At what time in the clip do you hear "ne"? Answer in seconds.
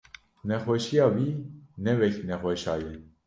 1.85-1.91